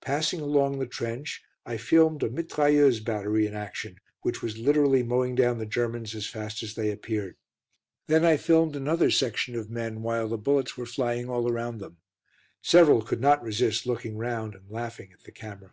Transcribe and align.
Passing 0.00 0.40
along 0.40 0.78
the 0.78 0.86
trench, 0.86 1.42
I 1.66 1.76
filmed 1.76 2.22
a 2.22 2.28
mitrailleuse 2.30 3.00
battery 3.04 3.48
in 3.48 3.54
action, 3.54 3.96
which 4.20 4.40
was 4.40 4.56
literally 4.56 5.02
mowing 5.02 5.34
down 5.34 5.58
the 5.58 5.66
Germans 5.66 6.14
as 6.14 6.28
fast 6.28 6.62
as 6.62 6.76
they 6.76 6.92
appeared. 6.92 7.34
Then 8.06 8.24
I 8.24 8.36
filmed 8.36 8.76
another 8.76 9.10
section 9.10 9.56
of 9.56 9.70
men, 9.70 10.00
while 10.02 10.28
the 10.28 10.38
bullets 10.38 10.76
were 10.76 10.86
flying 10.86 11.28
all 11.28 11.50
around 11.50 11.78
them. 11.78 11.96
Several 12.62 13.02
could 13.02 13.20
not 13.20 13.42
resist 13.42 13.84
looking 13.84 14.16
round 14.16 14.54
and 14.54 14.70
laughing 14.70 15.12
at 15.12 15.24
the 15.24 15.32
camera. 15.32 15.72